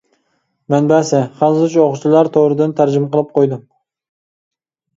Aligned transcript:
مەنبەسى:خەنزۇچە 0.73 1.83
ئوقۇغۇچىلار 1.85 2.31
تورىدىن 2.39 2.75
تەرجىمە 2.81 3.13
قىلىپ 3.15 3.33
قويدۇم. 3.39 3.65